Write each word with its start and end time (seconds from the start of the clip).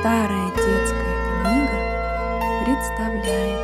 Старая 0.00 0.50
детская 0.54 1.16
книга 1.42 2.64
представляет 2.64 3.58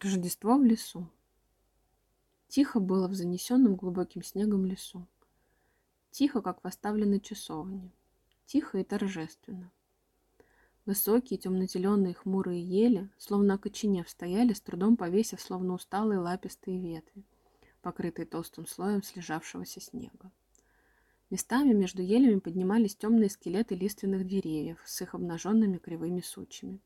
Рождество 0.00 0.56
в 0.56 0.62
лесу 0.64 1.10
Тихо 2.46 2.78
было 2.78 3.08
в 3.08 3.14
занесенном 3.14 3.74
глубоким 3.74 4.22
снегом 4.22 4.64
лесу. 4.64 5.08
Тихо, 6.12 6.40
как 6.40 6.62
в 6.62 6.66
оставленной 6.68 7.18
часовне. 7.18 7.90
Тихо 8.44 8.78
и 8.78 8.84
торжественно. 8.84 9.72
Высокие, 10.84 11.36
темно-зеленые, 11.36 12.14
хмурые 12.14 12.62
ели, 12.62 13.10
словно 13.18 13.54
окоченев, 13.54 14.08
стояли, 14.08 14.52
с 14.52 14.60
трудом 14.60 14.96
повесив, 14.96 15.40
словно 15.40 15.74
усталые 15.74 16.20
лапистые 16.20 16.78
ветви, 16.78 17.24
покрытые 17.82 18.24
толстым 18.24 18.68
слоем 18.68 19.02
слежавшегося 19.02 19.80
снега. 19.80 20.30
Местами 21.28 21.72
между 21.72 22.02
елями 22.02 22.38
поднимались 22.38 22.94
темные 22.94 23.28
скелеты 23.28 23.74
лиственных 23.74 24.26
деревьев 24.26 24.78
с 24.84 25.02
их 25.02 25.14
обнаженными 25.14 25.78
кривыми 25.78 26.20
сучьями. 26.20 26.80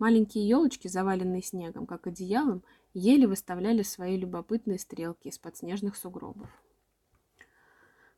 Маленькие 0.00 0.48
елочки, 0.48 0.88
заваленные 0.88 1.42
снегом, 1.42 1.86
как 1.86 2.08
одеялом, 2.08 2.64
еле 2.94 3.28
выставляли 3.28 3.82
свои 3.82 4.16
любопытные 4.16 4.80
стрелки 4.80 5.28
из-под 5.28 5.56
снежных 5.56 5.94
сугробов. 5.94 6.48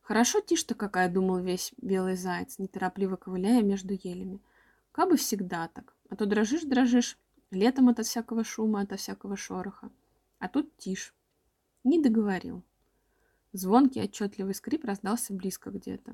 Хорошо 0.01 0.41
тишь-то 0.41 0.75
какая, 0.75 1.13
думал 1.13 1.39
весь 1.41 1.75
белый 1.77 2.17
заяц, 2.17 2.59
неторопливо 2.59 3.17
ковыляя 3.17 3.63
между 3.63 3.93
елями. 3.93 4.41
Кабы 4.93 5.17
всегда 5.17 5.69
так, 5.69 5.95
а 6.09 6.17
то 6.17 6.25
дрожишь-дрожишь, 6.25 7.19
летом 7.51 7.91
от 7.91 7.99
всякого 7.99 8.43
шума, 8.43 8.81
от 8.81 8.99
всякого 8.99 9.37
шороха. 9.37 9.91
А 10.39 10.49
тут 10.49 10.75
тишь. 10.79 11.13
Не 11.85 12.01
договорил. 12.01 12.63
Звонкий 13.57 14.03
отчетливый 14.03 14.55
скрип 14.55 14.85
раздался 14.85 15.33
близко 15.33 15.71
где-то. 15.71 16.13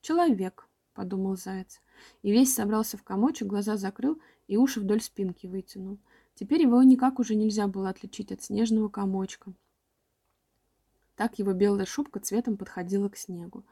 «Человек»,— 0.00 0.68
подумал 0.94 1.36
заяц, 1.36 1.80
и 2.22 2.30
весь 2.30 2.54
собрался 2.54 2.96
в 2.96 3.02
комочек, 3.02 3.48
глаза 3.48 3.76
закрыл 3.76 4.20
и 4.46 4.56
уши 4.56 4.78
вдоль 4.78 5.00
спинки 5.00 5.48
вытянул. 5.48 5.98
Теперь 6.36 6.62
его 6.62 6.80
никак 6.84 7.18
уже 7.18 7.34
нельзя 7.34 7.66
было 7.66 7.88
отличить 7.88 8.30
от 8.30 8.44
снежного 8.44 8.88
комочка. 8.88 9.52
Так 11.16 11.36
его 11.40 11.52
белая 11.52 11.84
шубка 11.84 12.20
цветом 12.20 12.56
подходила 12.56 13.08
к 13.08 13.16
снегу. 13.16 13.64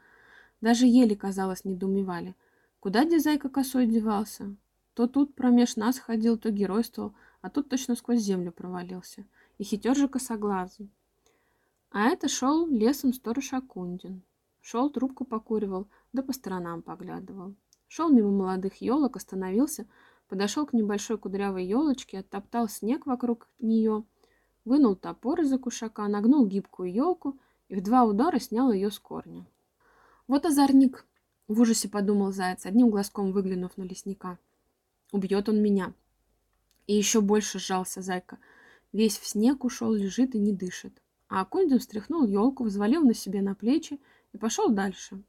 Даже 0.59 0.85
ели, 0.85 1.15
казалось, 1.15 1.63
недоумевали. 1.63 2.35
Куда 2.81 3.05
дизайка 3.05 3.47
косой 3.47 3.87
девался? 3.87 4.53
То 4.95 5.07
тут 5.07 5.33
промеж 5.33 5.77
нас 5.77 5.97
ходил, 5.97 6.37
то 6.37 6.51
геройствовал, 6.51 7.13
а 7.39 7.49
тут 7.49 7.69
точно 7.69 7.95
сквозь 7.95 8.19
землю 8.19 8.51
провалился. 8.51 9.25
И 9.59 9.63
хитер 9.63 9.95
же 9.95 10.09
косоглазый. 10.09 10.89
А 11.91 12.07
это 12.07 12.27
шел 12.27 12.67
лесом 12.67 13.13
сторож 13.13 13.53
Акундин. 13.53 14.23
Шел, 14.61 14.89
трубку 14.89 15.25
покуривал, 15.25 15.87
да 16.11 16.23
по 16.23 16.33
сторонам 16.33 16.81
поглядывал. 16.81 17.55
Шел 17.87 18.09
мимо 18.09 18.31
молодых 18.31 18.81
елок, 18.81 19.15
остановился, 19.15 19.87
подошел 20.27 20.65
к 20.65 20.73
небольшой 20.73 21.17
кудрявой 21.17 21.65
елочке, 21.65 22.19
оттоптал 22.19 22.67
снег 22.67 23.05
вокруг 23.05 23.47
нее, 23.59 24.03
вынул 24.65 24.95
топор 24.95 25.41
из-за 25.41 25.57
кушака, 25.57 26.07
нагнул 26.07 26.47
гибкую 26.47 26.91
елку 26.91 27.39
и 27.69 27.75
в 27.75 27.83
два 27.83 28.03
удара 28.03 28.39
снял 28.39 28.71
ее 28.71 28.91
с 28.91 28.99
корня. 28.99 29.45
Вот 30.27 30.45
озорник, 30.45 31.05
в 31.47 31.61
ужасе 31.61 31.87
подумал 31.87 32.31
заяц, 32.31 32.65
одним 32.65 32.89
глазком 32.89 33.31
выглянув 33.31 33.77
на 33.77 33.83
лесника. 33.83 34.39
Убьет 35.11 35.47
он 35.47 35.61
меня. 35.61 35.93
И 36.87 36.95
еще 36.95 37.21
больше 37.21 37.59
сжался 37.59 38.01
зайка. 38.01 38.39
Весь 38.91 39.19
в 39.19 39.27
снег 39.27 39.63
ушел, 39.63 39.93
лежит 39.93 40.33
и 40.33 40.39
не 40.39 40.53
дышит. 40.53 41.01
А 41.35 41.41
Акундин 41.41 41.79
встряхнул 41.79 42.25
елку, 42.25 42.63
взвалил 42.63 43.03
на 43.03 43.13
себе 43.13 43.41
на 43.41 43.55
плечи 43.55 43.99
и 44.31 44.37
пошел 44.37 44.69
дальше. 44.69 45.21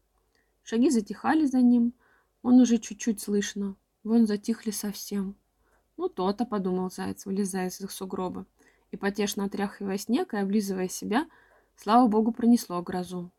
Шаги 0.62 0.88
затихали 0.88 1.46
за 1.46 1.60
ним. 1.60 1.94
Он 2.42 2.60
уже 2.60 2.78
чуть-чуть 2.78 3.20
слышно. 3.20 3.74
Вон 4.04 4.24
затихли 4.28 4.70
совсем. 4.70 5.34
Ну, 5.96 6.08
то-то, 6.08 6.44
подумал 6.46 6.92
заяц, 6.92 7.26
вылезая 7.26 7.70
из 7.70 7.80
их 7.80 7.90
сугроба. 7.90 8.46
И 8.92 8.96
потешно 8.96 9.46
отряхивая 9.46 9.98
снег 9.98 10.32
и 10.32 10.36
облизывая 10.36 10.86
себя, 10.86 11.26
слава 11.74 12.06
богу, 12.06 12.30
пронесло 12.30 12.80
грозу. 12.82 13.32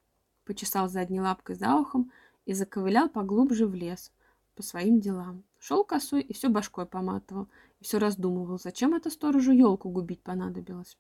Почесал 0.44 0.90
задней 0.90 1.22
лапкой 1.22 1.56
за 1.56 1.74
ухом 1.74 2.12
и 2.46 2.52
заковылял 2.52 3.08
поглубже 3.08 3.66
в 3.66 3.76
лес 3.76 4.12
по 4.56 4.62
своим 4.62 5.00
делам. 5.00 5.46
Шел 5.58 5.86
косой 5.86 6.22
и 6.22 6.34
все 6.34 6.50
башкой 6.50 6.86
поматывал, 6.86 7.48
и 7.80 7.86
все 7.86 7.98
раздумывал, 7.98 8.60
зачем 8.60 8.94
это 8.94 9.10
сторожу 9.10 9.54
елку 9.54 9.88
губить 9.88 10.22
понадобилось. 10.22 10.98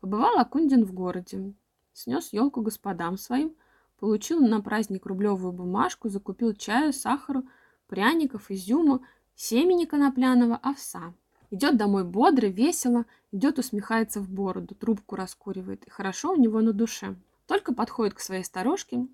Побывал 0.00 0.38
Акундин 0.38 0.84
в 0.84 0.94
городе, 0.94 1.52
снес 1.92 2.32
елку 2.32 2.62
господам 2.62 3.18
своим, 3.18 3.54
получил 3.98 4.40
на 4.40 4.62
праздник 4.62 5.04
рублевую 5.04 5.52
бумажку, 5.52 6.08
закупил 6.08 6.54
чаю, 6.54 6.94
сахару, 6.94 7.44
пряников, 7.86 8.50
изюму, 8.50 9.02
семени 9.34 9.84
конопляного, 9.84 10.56
овса. 10.56 11.12
Идет 11.50 11.76
домой 11.76 12.04
бодро, 12.04 12.46
весело, 12.46 13.04
идет, 13.30 13.58
усмехается 13.58 14.20
в 14.20 14.30
бороду, 14.30 14.74
трубку 14.74 15.16
раскуривает, 15.16 15.84
и 15.84 15.90
хорошо 15.90 16.32
у 16.32 16.36
него 16.36 16.60
на 16.62 16.72
душе. 16.72 17.16
Только 17.46 17.74
подходит 17.74 18.14
к 18.14 18.20
своей 18.20 18.44
сторожке, 18.44 19.06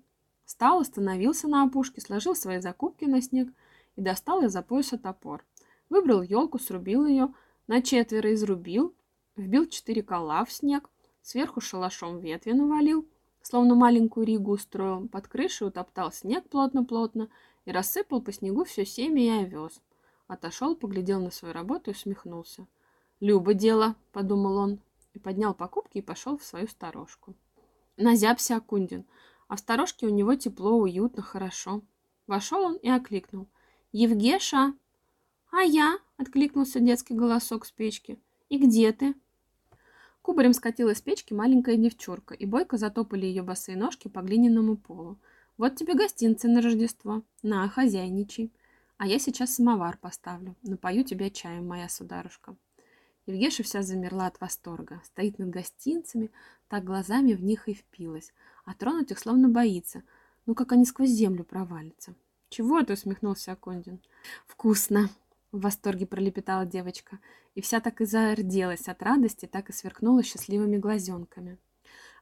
встал, 0.45 0.79
остановился 0.79 1.49
на 1.49 1.63
опушке, 1.63 1.99
сложил 1.99 2.33
свои 2.35 2.61
закупки 2.61 3.05
на 3.05 3.21
снег 3.21 3.49
и 3.97 4.01
достал 4.01 4.43
из-за 4.43 4.61
пояса 4.61 4.97
топор. 4.97 5.43
Выбрал 5.89 6.21
елку, 6.21 6.59
срубил 6.59 7.05
ее, 7.05 7.33
на 7.65 7.81
четверо 7.81 8.33
изрубил, 8.33 8.93
вбил 9.37 9.67
четыре 9.67 10.03
кола 10.03 10.43
в 10.43 10.51
снег, 10.51 10.89
сверху 11.21 11.61
шалашом 11.61 12.19
ветви 12.19 12.51
навалил, 12.51 13.07
словно 13.41 13.75
маленькую 13.75 14.25
ригу 14.25 14.51
устроил, 14.51 15.07
под 15.07 15.27
крышей 15.27 15.67
утоптал 15.67 16.11
снег 16.11 16.49
плотно-плотно 16.49 17.29
и 17.65 17.71
рассыпал 17.71 18.21
по 18.21 18.31
снегу 18.31 18.65
все 18.65 18.85
семя 18.85 19.23
и 19.23 19.43
овес. 19.43 19.81
Отошел, 20.27 20.75
поглядел 20.75 21.21
на 21.21 21.31
свою 21.31 21.53
работу 21.53 21.91
и 21.91 21.93
усмехнулся. 21.93 22.67
«Любо 23.19 23.53
дело»,— 23.53 23.95
подумал 24.11 24.57
он, 24.57 24.79
и 25.13 25.19
поднял 25.19 25.53
покупки 25.53 25.99
и 25.99 26.01
пошел 26.01 26.37
в 26.37 26.43
свою 26.43 26.67
сторожку. 26.67 27.33
Назябся 27.95 28.57
Акундин, 28.57 29.05
а 29.47 29.55
в 29.55 29.59
сторожке 29.59 30.05
у 30.05 30.09
него 30.09 30.35
тепло, 30.35 30.71
уютно, 30.71 31.23
хорошо. 31.23 31.81
Вошел 32.27 32.61
он 32.61 32.75
и 32.75 32.89
окликнул. 32.89 33.47
«Евгеша!» 33.91 34.73
«А 35.49 35.61
я?»— 35.61 35.97
откликнулся 36.17 36.79
детский 36.79 37.15
голосок 37.15 37.65
с 37.65 37.71
печки. 37.71 38.19
«И 38.49 38.57
где 38.59 38.91
ты?» 38.91 39.15
Кубарем 40.27 40.51
скатилась 40.51 40.97
с 40.97 41.01
печки 41.01 41.33
маленькая 41.33 41.77
девчурка, 41.77 42.33
и 42.33 42.45
бойко 42.45 42.75
затопали 42.75 43.25
ее 43.25 43.43
босые 43.43 43.77
ножки 43.77 44.09
по 44.09 44.19
глиняному 44.19 44.75
полу. 44.75 45.17
«Вот 45.57 45.77
тебе 45.77 45.93
гостинцы 45.93 46.49
на 46.49 46.61
Рождество. 46.61 47.23
На, 47.43 47.69
хозяйничай. 47.69 48.51
А 48.97 49.07
я 49.07 49.19
сейчас 49.19 49.55
самовар 49.55 49.97
поставлю. 49.97 50.57
Напою 50.63 51.05
тебя 51.05 51.29
чаем, 51.29 51.65
моя 51.65 51.87
сударушка». 51.87 52.57
Евгеша 53.25 53.63
вся 53.63 53.83
замерла 53.83 54.27
от 54.27 54.41
восторга. 54.41 55.01
Стоит 55.05 55.39
над 55.39 55.49
гостинцами, 55.49 56.29
так 56.67 56.83
глазами 56.83 57.33
в 57.33 57.41
них 57.41 57.69
и 57.69 57.73
впилась. 57.73 58.33
А 58.65 58.73
тронуть 58.73 59.11
их 59.11 59.19
словно 59.19 59.47
боится. 59.47 60.03
Ну, 60.45 60.55
как 60.55 60.73
они 60.73 60.83
сквозь 60.83 61.11
землю 61.11 61.45
провалятся. 61.45 62.15
«Чего 62.49 62.83
ты?»— 62.83 62.93
усмехнулся 62.95 63.53
Акондин. 63.53 64.01
«Вкусно!» 64.45 65.09
В 65.57 65.61
восторге 65.61 66.05
пролепетала 66.05 66.67
девочка, 66.67 67.17
и 67.55 67.61
вся 67.61 67.79
так 67.79 67.99
и 67.99 68.05
зарделась 68.05 68.87
от 68.87 69.01
радости, 69.01 69.47
так 69.47 69.71
и 69.71 69.73
сверкнула 69.73 70.21
счастливыми 70.21 70.77
глазенками. 70.77 71.57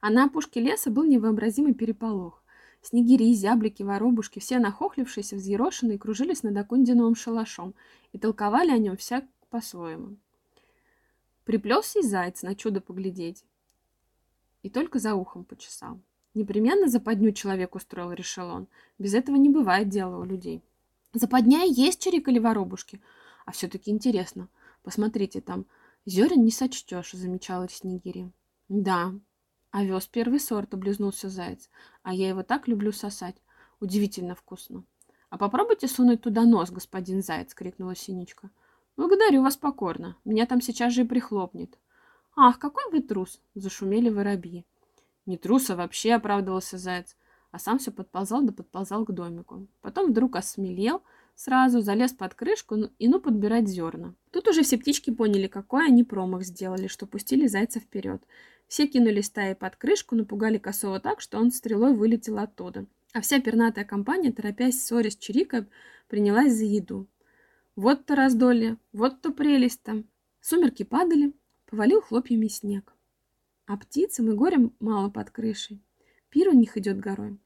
А 0.00 0.08
на 0.08 0.24
опушке 0.24 0.58
леса 0.58 0.90
был 0.90 1.04
невообразимый 1.04 1.74
переполох. 1.74 2.42
Снегири, 2.80 3.34
зяблики, 3.34 3.82
воробушки, 3.82 4.38
все 4.38 4.58
нахохлившиеся, 4.58 5.36
взъерошенные, 5.36 5.98
кружились 5.98 6.44
над 6.44 6.56
Акундиновым 6.56 7.14
шалашом 7.14 7.74
и 8.12 8.18
толковали 8.18 8.70
о 8.70 8.78
нем 8.78 8.96
всяк 8.96 9.26
по-своему. 9.50 10.16
Приплелся 11.44 11.98
и 11.98 12.02
заяц 12.02 12.40
на 12.42 12.54
чудо 12.54 12.80
поглядеть. 12.80 13.44
И 14.62 14.70
только 14.70 14.98
за 14.98 15.14
ухом 15.14 15.44
почесал. 15.44 16.00
Непременно 16.32 16.88
западню 16.88 17.32
человек 17.32 17.74
устроил, 17.74 18.12
решил 18.12 18.48
он. 18.48 18.66
Без 18.98 19.12
этого 19.12 19.36
не 19.36 19.50
бывает 19.50 19.90
дела 19.90 20.16
у 20.16 20.24
людей. 20.24 20.62
Западня 21.12 21.66
и 21.66 21.72
есть 21.72 22.02
чирикали 22.02 22.38
воробушки. 22.38 23.00
А 23.46 23.52
все-таки 23.52 23.90
интересно. 23.90 24.50
Посмотрите, 24.82 25.40
там 25.40 25.64
зерен 26.04 26.44
не 26.44 26.50
сочтешь, 26.50 27.12
замечала 27.12 27.68
Снегири. 27.68 28.30
Да, 28.68 29.14
овес 29.70 30.06
первый 30.08 30.40
сорт, 30.40 30.74
облизнулся 30.74 31.30
заяц. 31.30 31.70
А 32.02 32.12
я 32.12 32.28
его 32.28 32.42
так 32.42 32.68
люблю 32.68 32.92
сосать. 32.92 33.36
Удивительно 33.80 34.34
вкусно. 34.34 34.84
А 35.30 35.38
попробуйте 35.38 35.88
сунуть 35.88 36.20
туда 36.20 36.42
нос, 36.42 36.70
господин 36.70 37.22
заяц, 37.22 37.54
крикнула 37.54 37.96
Синичка. 37.96 38.50
Благодарю 38.98 39.42
вас 39.42 39.56
покорно. 39.56 40.16
Меня 40.26 40.44
там 40.44 40.60
сейчас 40.60 40.92
же 40.92 41.02
и 41.02 41.06
прихлопнет. 41.06 41.78
Ах, 42.36 42.58
какой 42.58 42.90
вы 42.90 43.00
трус, 43.00 43.40
зашумели 43.54 44.10
воробьи. 44.10 44.66
Не 45.24 45.38
трус, 45.38 45.70
а 45.70 45.76
вообще, 45.76 46.12
оправдывался 46.12 46.76
заяц 46.76 47.16
а 47.56 47.58
сам 47.58 47.78
все 47.78 47.90
подползал 47.90 48.42
да 48.42 48.52
подползал 48.52 49.06
к 49.06 49.12
домику. 49.12 49.66
Потом 49.80 50.10
вдруг 50.10 50.36
осмелел, 50.36 51.02
сразу 51.36 51.82
залез 51.82 52.12
под 52.12 52.34
крышку 52.34 52.74
ну, 52.74 52.90
и 52.98 53.06
ну 53.06 53.20
подбирать 53.20 53.68
зерна. 53.68 54.14
Тут 54.32 54.48
уже 54.48 54.62
все 54.62 54.78
птички 54.78 55.10
поняли, 55.10 55.46
какой 55.46 55.86
они 55.86 56.02
промах 56.02 56.42
сделали, 56.42 56.88
что 56.88 57.06
пустили 57.06 57.46
зайца 57.46 57.78
вперед. 57.78 58.22
Все 58.66 58.88
кинулись 58.88 59.26
стаи 59.26 59.54
под 59.54 59.76
крышку, 59.76 60.16
напугали 60.16 60.58
косого 60.58 60.98
так, 60.98 61.20
что 61.20 61.38
он 61.38 61.52
стрелой 61.52 61.94
вылетел 61.94 62.38
оттуда. 62.38 62.86
А 63.12 63.20
вся 63.20 63.40
пернатая 63.40 63.84
компания, 63.84 64.32
торопясь, 64.32 64.82
ссорясь, 64.82 65.16
чирикая, 65.16 65.68
принялась 66.08 66.52
за 66.52 66.64
еду. 66.64 67.06
Вот-то 67.76 68.16
раздолье, 68.16 68.78
вот-то 68.92 69.30
прелесть-то. 69.30 70.02
Сумерки 70.40 70.82
падали, 70.82 71.32
повалил 71.66 72.00
хлопьями 72.00 72.48
снег. 72.48 72.92
А 73.66 73.76
птицам 73.76 74.30
и 74.30 74.34
горем 74.34 74.74
мало 74.80 75.10
под 75.10 75.30
крышей. 75.30 75.82
Пир 76.30 76.48
у 76.48 76.52
них 76.52 76.76
идет 76.76 76.98
горой. 76.98 77.38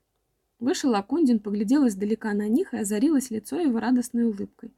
Вышел 0.60 0.94
Акундин, 0.94 1.40
поглядел 1.40 1.88
издалека 1.88 2.34
на 2.34 2.46
них 2.46 2.74
и 2.74 2.78
озарилось 2.78 3.30
лицо 3.30 3.58
его 3.58 3.80
радостной 3.80 4.24
улыбкой. 4.24 4.72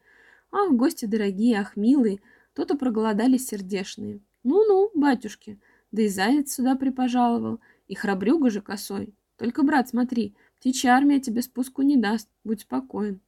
«Ах, 0.53 0.71
гости 0.73 1.07
дорогие, 1.07 1.59
ах, 1.59 1.77
милые, 1.77 2.21
то-то 2.55 2.77
проголодались 2.77 3.49
сердешные. 3.49 4.21
Ну-ну, 4.45 4.91
батюшки, 4.95 5.59
да 5.91 6.03
и 6.03 6.09
заяц 6.09 6.53
сюда 6.55 6.77
припожаловал, 6.77 7.59
и 7.89 7.97
храбрюга 7.97 8.49
же 8.49 8.61
косой. 8.61 9.13
Только, 9.37 9.65
брат, 9.65 9.89
смотри, 9.89 10.37
птичья 10.59 10.91
армия 10.93 11.19
тебе 11.19 11.43
спуску 11.43 11.83
не 11.83 11.97
даст, 11.97 12.29
будь 12.45 12.61
спокоен». 12.61 13.21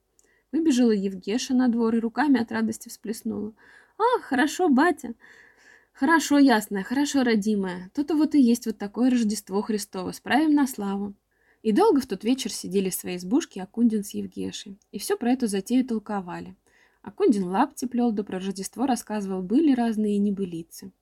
Выбежала 0.52 0.92
Евгеша 0.92 1.54
на 1.54 1.66
двор 1.66 1.96
и 1.96 1.98
руками 1.98 2.40
от 2.40 2.52
радости 2.52 2.88
всплеснула. 2.88 3.52
«Ах, 3.98 4.22
хорошо, 4.22 4.68
батя! 4.68 5.14
Хорошо, 5.92 6.38
ясно, 6.38 6.84
хорошо, 6.84 7.24
родимая. 7.24 7.90
То-то 7.94 8.14
вот 8.14 8.36
и 8.36 8.40
есть 8.40 8.66
вот 8.66 8.78
такое 8.78 9.10
Рождество 9.10 9.60
Христово. 9.62 10.12
Справим 10.12 10.54
на 10.54 10.66
славу. 10.66 11.14
И 11.64 11.72
долго 11.72 12.02
в 12.02 12.06
тот 12.06 12.24
вечер 12.24 12.52
сидели 12.52 12.90
в 12.90 12.94
своей 12.94 13.16
избушке 13.16 13.62
Акундин 13.62 14.04
с 14.04 14.10
Евгешей. 14.10 14.78
И 14.92 14.98
все 14.98 15.16
про 15.16 15.32
эту 15.32 15.46
затею 15.46 15.86
толковали. 15.86 16.54
Акундин 17.00 17.44
лапти 17.44 17.86
плел, 17.86 18.12
да 18.12 18.22
про 18.22 18.38
Рождество 18.38 18.84
рассказывал, 18.84 19.40
были 19.40 19.74
разные 19.74 20.18
небылицы. 20.18 20.92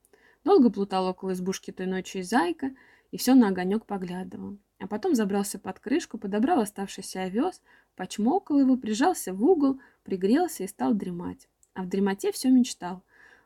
Долго 0.44 0.70
плутал 0.70 1.06
около 1.06 1.32
избушки 1.32 1.72
той 1.72 1.86
ночью 1.86 2.20
и 2.20 2.24
зайка, 2.24 2.70
и 3.10 3.16
все 3.16 3.34
на 3.34 3.48
огонек 3.48 3.86
поглядывал. 3.86 4.56
А 4.78 4.86
потом 4.86 5.16
забрался 5.16 5.58
под 5.58 5.80
крышку, 5.80 6.16
подобрал 6.16 6.60
оставшийся 6.60 7.22
овес, 7.22 7.60
почмокал 7.96 8.60
его, 8.60 8.76
прижался 8.76 9.34
в 9.34 9.42
угол, 9.44 9.80
пригрелся 10.04 10.62
и 10.62 10.68
стал 10.68 10.94
дремать. 10.94 11.48
А 11.74 11.82
в 11.82 11.88
дремоте 11.88 12.30
все 12.30 12.50
мечтал. 12.50 13.02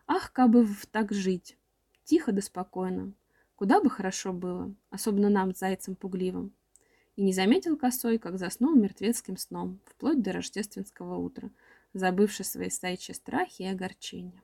Ах, 0.06 0.34
как 0.34 0.50
бы 0.50 0.68
так 0.90 1.12
жить! 1.12 1.56
Тихо 2.04 2.32
да 2.32 2.42
спокойно. 2.42 3.14
Куда 3.54 3.80
бы 3.80 3.88
хорошо 3.88 4.34
было, 4.34 4.74
особенно 4.90 5.30
нам, 5.30 5.54
зайцам 5.54 5.96
пугливым 5.96 6.52
и 7.16 7.22
не 7.22 7.32
заметил 7.32 7.76
косой, 7.76 8.18
как 8.18 8.38
заснул 8.38 8.74
мертвецким 8.74 9.36
сном, 9.36 9.80
вплоть 9.86 10.22
до 10.22 10.32
рождественского 10.32 11.16
утра, 11.16 11.50
забывший 11.94 12.44
свои 12.44 12.70
стайчьи 12.70 13.14
страхи 13.14 13.62
и 13.62 13.66
огорчения. 13.66 14.42